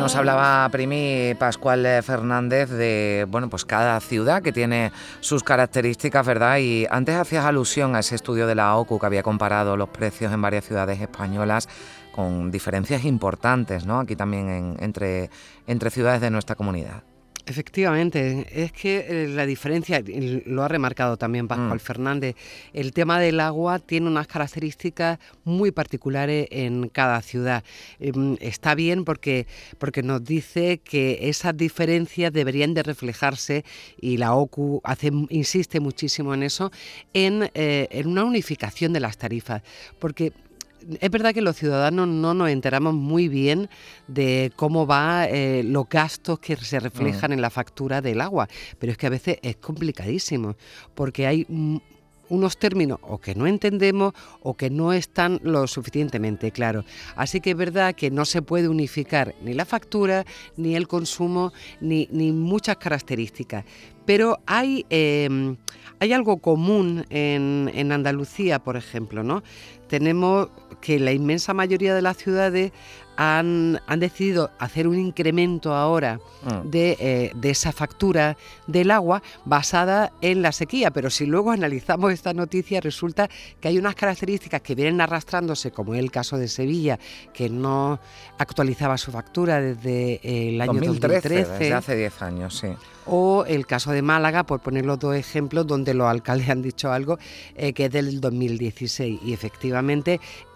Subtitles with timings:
[0.00, 6.26] Nos hablaba Primi Pascual eh, Fernández de bueno, pues cada ciudad que tiene sus características,
[6.26, 6.56] ¿verdad?
[6.58, 10.32] Y antes hacías alusión a ese estudio de la OCU que había comparado los precios
[10.32, 11.68] en varias ciudades españolas
[12.12, 14.00] con diferencias importantes, ¿no?
[14.00, 15.30] Aquí también en- entre,
[15.66, 17.02] entre ciudades de nuestra comunidad.
[17.46, 20.02] Efectivamente, es que eh, la diferencia,
[20.46, 21.80] lo ha remarcado también Pascual Mm.
[21.80, 22.36] Fernández,
[22.72, 27.64] el tema del agua tiene unas características muy particulares en cada ciudad.
[27.98, 29.46] Em, Está bien porque,
[29.78, 33.64] porque nos dice que esas diferencias deberían de reflejarse,
[34.00, 36.70] y la OCU hace, insiste muchísimo en eso,
[37.14, 39.62] en, eh, en una unificación de las tarifas.
[39.98, 40.32] Porque
[41.00, 43.68] es verdad que los ciudadanos no nos enteramos muy bien
[44.08, 48.92] de cómo va eh, los gastos que se reflejan en la factura del agua, pero
[48.92, 50.56] es que a veces es complicadísimo,
[50.94, 51.78] porque hay mm,
[52.30, 56.84] unos términos o que no entendemos o que no están lo suficientemente claros.
[57.16, 60.24] Así que es verdad que no se puede unificar ni la factura,
[60.56, 63.64] ni el consumo, ni, ni muchas características.
[64.06, 65.56] Pero hay, eh,
[65.98, 69.42] hay algo común en, en Andalucía, por ejemplo, ¿no?
[69.90, 70.48] Tenemos
[70.80, 72.70] que la inmensa mayoría de las ciudades
[73.16, 76.70] han, han decidido hacer un incremento ahora Mm.
[76.70, 80.90] de, eh, de esa factura del agua basada en la sequía.
[80.90, 83.28] Pero si luego analizamos esta noticia, resulta
[83.60, 86.98] que hay unas características que vienen arrastrándose, como es el caso de Sevilla,
[87.34, 88.00] que no
[88.38, 92.68] actualizaba su factura desde el año 2013, 2013 desde hace 10 años, sí.
[93.04, 96.90] o el caso de Málaga, por poner los dos ejemplos donde los alcaldes han dicho
[96.90, 97.18] algo
[97.54, 99.20] eh, que es del 2016.
[99.24, 99.79] Y efectivamente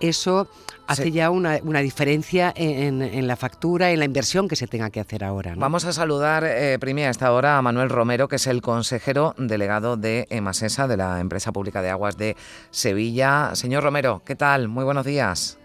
[0.00, 0.48] eso
[0.86, 1.12] hace Sí.
[1.12, 5.00] ya una, una diferencia en, en la factura, en la inversión que se tenga que
[5.00, 5.54] hacer ahora.
[5.54, 5.60] ¿no?
[5.60, 9.34] Vamos a saludar eh, primero a esta hora a Manuel Romero, que es el consejero
[9.38, 12.36] delegado de Emasesa, de la empresa pública de aguas de
[12.70, 13.50] Sevilla.
[13.54, 14.68] Señor Romero, ¿qué tal?
[14.68, 15.58] Muy buenos días.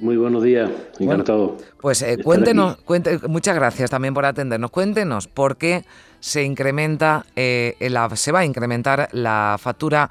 [0.00, 0.70] Muy buenos días,
[1.00, 1.56] encantado.
[1.80, 4.70] Pues eh, cuéntenos, cuente- muchas gracias también por atendernos.
[4.70, 5.84] Cuéntenos por qué
[6.20, 10.08] se incrementa, eh, la- se va a incrementar la factura,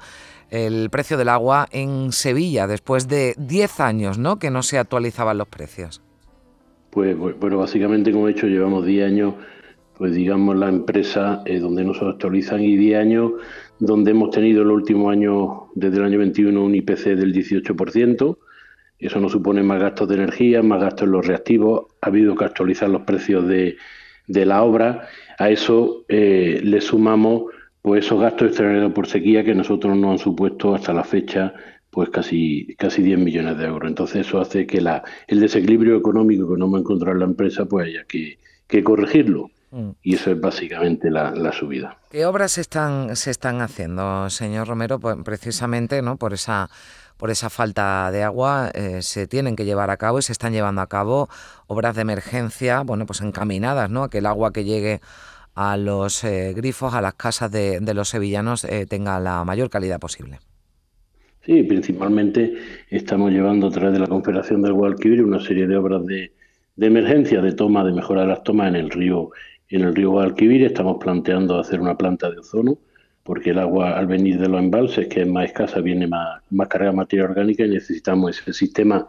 [0.50, 4.38] el precio del agua en Sevilla después de 10 años, ¿no?
[4.38, 6.02] Que no se actualizaban los precios.
[6.90, 9.34] Pues bu- bueno, básicamente como he dicho, llevamos 10 años,
[9.96, 13.32] pues digamos la empresa eh, donde nos actualizan y 10 años
[13.80, 18.38] donde hemos tenido el último año, desde el año 21, un IPC del 18%.
[18.98, 21.86] Eso nos supone más gastos de energía, más gastos en los reactivos.
[22.00, 23.76] Ha habido que actualizar los precios de,
[24.26, 25.06] de la obra.
[25.38, 27.44] A eso eh, le sumamos
[27.88, 31.54] pues esos gastos extraordinarios por sequía que nosotros nos han supuesto hasta la fecha
[31.88, 33.88] pues casi, casi 10 millones de euros.
[33.88, 37.64] Entonces eso hace que la, el desequilibrio económico que no hemos encontrado en la empresa
[37.64, 39.50] pues haya que, que corregirlo.
[39.70, 39.92] Mm.
[40.02, 41.96] Y eso es básicamente la, la subida.
[42.10, 44.98] ¿Qué obras se están, se están haciendo, señor Romero?
[44.98, 46.18] Pues precisamente ¿no?
[46.18, 46.68] por, esa,
[47.16, 50.52] por esa falta de agua eh, se tienen que llevar a cabo y se están
[50.52, 51.30] llevando a cabo
[51.68, 54.02] obras de emergencia, bueno, pues encaminadas, ¿no?
[54.02, 55.00] A que el agua que llegue
[55.60, 59.68] a los eh, grifos, a las casas de, de los sevillanos, eh, tenga la mayor
[59.68, 60.38] calidad posible.
[61.44, 62.54] Sí, principalmente
[62.90, 66.32] estamos llevando a través de la Confederación del Guadalquivir una serie de obras de,
[66.76, 69.30] de emergencia, de toma, de mejora de las tomas en el río,
[69.68, 70.62] en el río Guadalquivir.
[70.62, 72.78] Estamos planteando hacer una planta de ozono,
[73.24, 76.68] porque el agua al venir de los embalses, que es más escasa, viene más, más
[76.68, 79.08] cargada de materia orgánica y necesitamos ese sistema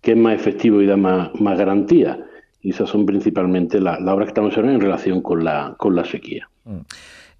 [0.00, 2.24] que es más efectivo y da más, más garantía.
[2.64, 5.94] Y esas son principalmente la- las obras que estamos haciendo en relación con la, con
[5.94, 6.48] la sequía.
[6.64, 6.78] Mm.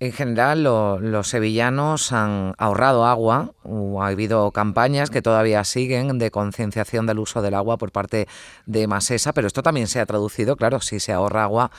[0.01, 3.53] En general, lo- los sevillanos han ahorrado agua.
[3.65, 8.27] Ha habido campañas que todavía siguen de concienciación del uso del agua por parte
[8.67, 11.71] de Masesa, pero esto también se ha traducido, claro, si se ahorra agua,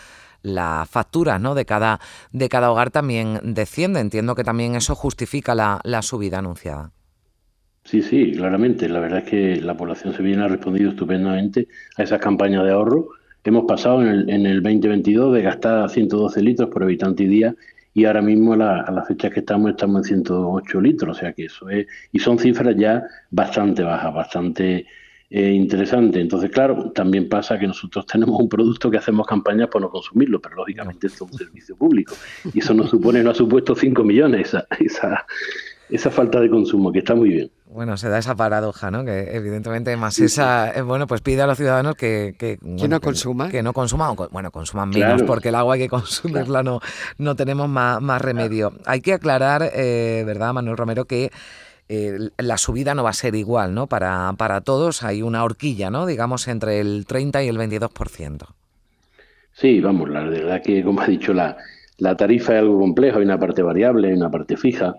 [0.42, 1.56] la factura ¿no?
[1.56, 2.00] de, cada,
[2.32, 4.00] de cada hogar también desciende.
[4.00, 6.92] Entiendo que también eso justifica la, la subida anunciada.
[7.84, 8.90] Sí, sí, claramente.
[8.90, 11.68] La verdad es que la población sevillana ha respondido estupendamente
[11.98, 13.10] a esas campañas de ahorro.
[13.46, 17.56] Hemos pasado en el, en el 2022 de gastar 112 litros por habitante y día
[17.94, 21.16] y ahora mismo a la, a las fechas que estamos estamos en 108 litros.
[21.16, 21.86] O sea que eso es...
[22.12, 24.88] Y son cifras ya bastante bajas, bastante
[25.30, 26.20] eh, interesante.
[26.20, 30.42] Entonces, claro, también pasa que nosotros tenemos un producto que hacemos campañas por no consumirlo,
[30.42, 32.16] pero lógicamente es un servicio público.
[32.52, 35.26] Y eso nos supone, no ha supuesto 5 millones esa, esa,
[35.90, 37.52] esa falta de consumo, que está muy bien.
[37.68, 39.04] Bueno, se da esa paradoja, ¿no?
[39.04, 42.36] Que evidentemente más esa, eh, bueno, pues pide a los ciudadanos que...
[42.38, 43.50] Que, no consuma.
[43.50, 46.80] Que, no consuman, bueno, consuman menos, porque el agua hay que consumirla, no,
[47.18, 48.74] no tenemos más, más remedio.
[48.86, 51.32] Hay que aclarar, eh, ¿verdad, Manuel Romero, que
[52.38, 53.88] la subida no va a ser igual, ¿no?
[53.88, 56.06] Para, para todos hay una horquilla, ¿no?
[56.06, 58.48] Digamos entre el 30 y el 22%.
[59.54, 61.58] Sí, vamos, la verdad que, como ha dicho, la,
[61.98, 64.96] la tarifa es algo complejo, hay una parte variable, hay una parte fija,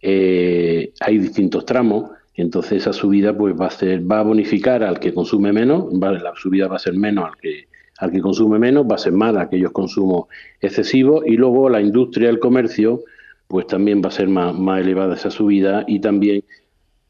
[0.00, 5.00] eh, hay distintos tramos, entonces esa subida pues va a ser, va a bonificar al
[5.00, 7.68] que consume menos, la subida va a ser menos al que
[7.98, 10.26] al que consume menos, va a ser más a aquellos consumos
[10.60, 13.02] excesivos y luego la industria, el comercio,
[13.48, 16.44] pues también va a ser más, elevada esa subida y también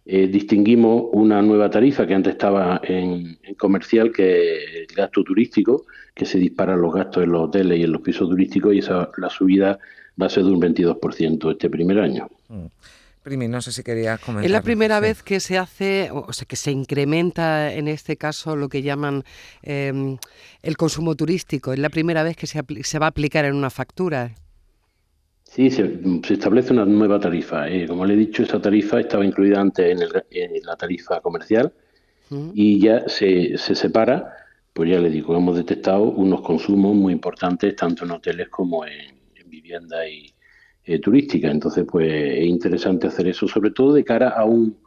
[0.06, 5.84] eh, distinguimos una nueva tarifa que antes estaba en, comercial, que es el gasto turístico,
[6.14, 9.10] que se disparan los gastos en los hoteles y en los pisos turísticos y esa,
[9.18, 9.78] la subida
[10.20, 12.28] va a ser de un 22% este primer año.
[12.48, 12.66] Mm.
[13.22, 14.46] Primi, no sé si querías comentar.
[14.46, 18.56] Es la primera vez que se hace, o sea, que se incrementa en este caso
[18.56, 19.22] lo que llaman
[19.62, 20.16] em,
[20.62, 21.72] el consumo turístico.
[21.72, 24.32] Es la primera vez que se, se va a aplicar en una factura.
[25.42, 26.00] Sí, se,
[26.30, 27.68] establece una nueva tarifa.
[27.68, 29.98] Eh, como le he dicho, esa tarifa estaba incluida antes
[30.30, 31.72] en, la tarifa comercial
[32.54, 34.34] y ya se, se, separa.
[34.72, 39.17] Pues ya le digo, hemos detectado unos consumos muy importantes tanto en hoteles como en,
[39.48, 40.34] vivienda y
[40.84, 41.50] eh, turística.
[41.50, 44.78] Entonces, pues es interesante hacer eso, sobre todo de cara a un,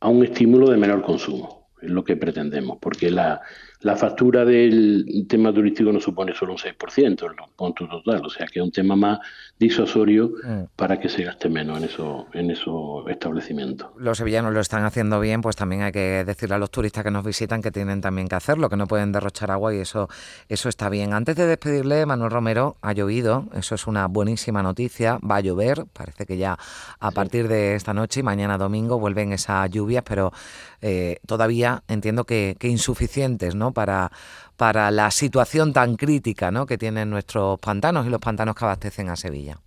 [0.00, 1.68] a un estímulo de menor consumo.
[1.80, 3.40] Es lo que pretendemos, porque la,
[3.82, 8.46] la factura del tema turístico no supone solo un 6% el punto total, o sea
[8.46, 9.18] que es un tema más
[9.58, 10.62] disuasorio mm.
[10.76, 13.90] para que se gaste menos en esos en esos establecimientos.
[13.96, 17.10] Los sevillanos lo están haciendo bien, pues también hay que decirle a los turistas que
[17.10, 20.08] nos visitan que tienen también que hacerlo, que no pueden derrochar agua y eso
[20.48, 21.12] eso está bien.
[21.12, 25.86] Antes de despedirle, Manuel Romero, ha llovido, eso es una buenísima noticia, va a llover,
[25.92, 26.56] parece que ya
[27.00, 30.32] a partir de esta noche y mañana domingo vuelven esas lluvias, pero
[30.80, 33.71] eh, todavía entiendo que, que insuficientes, ¿no?
[33.72, 34.10] Para,
[34.56, 36.66] para la situación tan crítica ¿no?
[36.66, 39.58] que tienen nuestros pantanos y los pantanos que abastecen a Sevilla.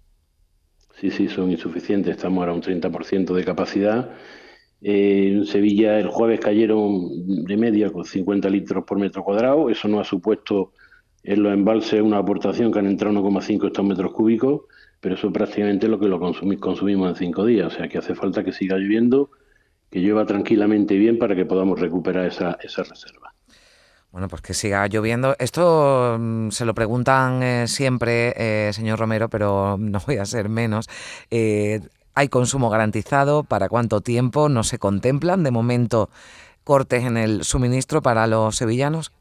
[1.00, 2.16] Sí, sí, son insuficientes.
[2.16, 4.12] Estamos ahora a un 30% de capacidad.
[4.82, 9.70] Eh, en Sevilla el jueves cayeron de media con 50 litros por metro cuadrado.
[9.70, 10.72] Eso no ha supuesto
[11.24, 14.62] en los embalses una aportación que han entrado 1,5 hectómetros cúbicos,
[15.02, 17.74] pero eso prácticamente es lo que lo consumimos en cinco días.
[17.74, 19.32] O sea que hace falta que siga lloviendo,
[19.90, 23.35] que llueva tranquilamente bien para que podamos recuperar esa, esa reserva.
[24.16, 25.36] Bueno, pues que siga lloviendo.
[25.40, 30.48] Esto mm, se lo preguntan eh, siempre, eh, señor Romero, pero no voy a ser
[30.48, 30.88] menos.
[31.32, 31.82] Eh,
[32.14, 33.44] ¿Hay consumo garantizado?
[33.44, 34.48] ¿Para cuánto tiempo?
[34.48, 36.10] ¿No se contemplan de momento
[36.64, 39.12] cortes en el suministro para los sevillanos?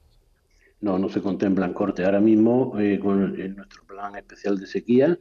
[0.81, 2.07] No, no se contemplan cortes.
[2.07, 2.71] Ahora mismo,
[3.03, 5.19] con nuestro plan especial de sequía,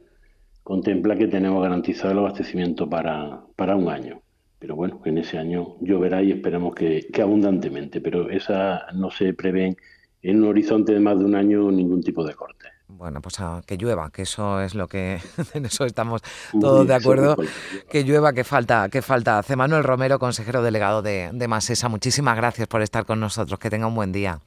[0.62, 4.23] contempla que tenemos garantizado el abastecimiento para, para un año
[4.64, 9.76] pero bueno, en ese año lloverá y esperamos que, abundantemente, pero esa no se prevé
[10.22, 12.68] en un horizonte de más de un año ningún tipo de corte.
[12.88, 15.20] Bueno, pues que llueva, que eso es lo que
[15.52, 16.22] en eso estamos
[16.58, 17.36] todos de acuerdo.
[17.90, 19.38] Que llueva, que falta, que falta.
[19.38, 21.90] Hace Manuel Romero, consejero delegado de, de Masesa.
[21.90, 23.58] Muchísimas gracias por estar con nosotros.
[23.58, 24.40] Que tenga un buen día.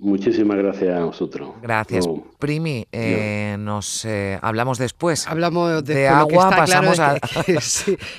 [0.00, 1.50] Muchísimas gracias a vosotros.
[1.60, 2.06] Gracias.
[2.38, 5.26] Primi, eh, nos eh, hablamos después.
[5.26, 7.16] Hablamos de agua, pasamos a...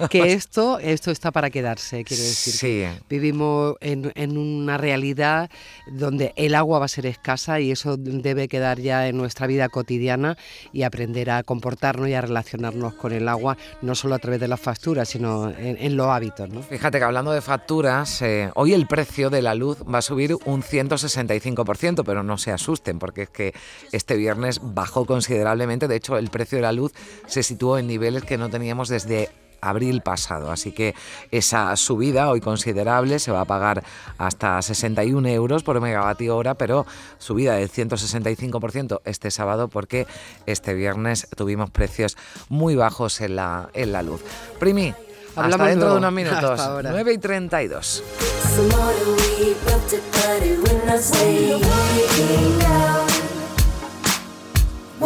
[0.08, 2.54] Que, esto, esto está para quedarse, quiero decir.
[2.54, 3.00] Sí.
[3.10, 5.50] Vivimos en, en, una realidad
[5.92, 9.68] donde el agua va a ser escasa y eso debe quedar ya en nuestra vida
[9.68, 10.38] cotidiana
[10.72, 14.48] y aprender a comportarnos y a relacionarnos con el agua, no solo a través de
[14.48, 16.48] las facturas, sino en, los hábitos.
[16.48, 16.62] ¿no?
[16.62, 20.36] Fíjate que hablando de facturas, eh, hoy el precio de la luz va a subir
[20.46, 21.71] un 165%
[22.04, 23.54] pero no se asusten porque es que
[23.92, 26.94] este viernes bajó considerablemente, de hecho el precio de la luz
[27.28, 29.30] se situó en niveles que no teníamos desde
[29.62, 30.51] abril pasado.
[30.51, 30.96] Así que
[31.30, 33.84] esa subida hoy considerable se va a pagar
[34.18, 36.86] hasta 61 euros por megavatio hora, pero
[37.20, 40.08] subida del 165% este sábado porque
[40.46, 42.18] este viernes tuvimos precios
[42.50, 44.22] muy bajos en la, en la luz.
[44.60, 44.94] Primi,
[45.36, 46.70] Hablamos hasta dentro de unos minutos.
[46.84, 48.04] 9 y 32.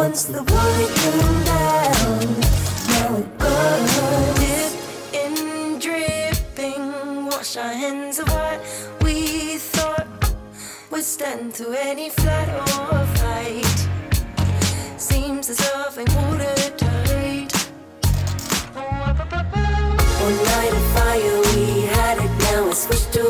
[0.06, 2.20] Once the water came down,
[2.88, 3.92] now it goes.
[4.40, 4.72] Dip
[5.12, 8.60] in dripping, wash our hands of what
[9.02, 10.08] we thought
[10.90, 13.88] would stand to any flood or fight.
[14.96, 15.98] Seems as if